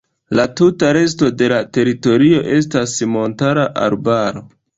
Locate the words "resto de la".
0.97-1.59